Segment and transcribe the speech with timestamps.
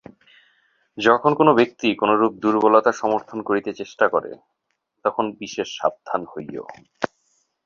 [0.97, 4.31] যখন কোন ব্যক্তি কোনরূপ দুর্বলতা সমর্থন করিতে চেষ্টা করে,
[5.05, 6.65] তখন বিশেষ সাবধান হইও।